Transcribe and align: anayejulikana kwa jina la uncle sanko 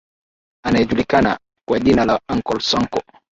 anayejulikana 0.65 1.39
kwa 1.69 1.79
jina 1.79 2.05
la 2.05 2.19
uncle 2.29 2.59
sanko 2.59 3.01